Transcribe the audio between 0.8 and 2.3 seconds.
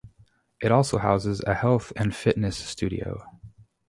houses a health and